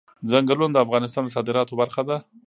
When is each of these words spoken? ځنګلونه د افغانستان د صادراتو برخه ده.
ځنګلونه 0.29 0.73
د 0.73 0.77
افغانستان 0.85 1.23
د 1.25 1.29
صادراتو 1.35 1.73
برخه 1.81 2.01
ده. 2.09 2.17